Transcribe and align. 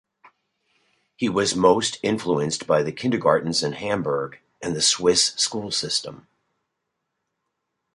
He 1.15 1.29
was 1.29 1.55
most 1.55 1.99
influenced 2.01 2.65
by 2.65 2.81
the 2.81 2.91
kindergartens 2.91 3.61
in 3.61 3.73
Hamburg 3.73 4.39
and 4.59 4.75
the 4.75 4.81
Swiss 4.81 5.25
school 5.35 5.69
system. 5.69 6.25